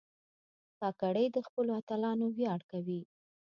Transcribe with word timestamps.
کاکړي 0.79 1.25
د 1.31 1.37
خپلو 1.47 1.71
اتلانو 1.79 2.25
ویاړ 2.37 2.59
کوي. 2.71 3.01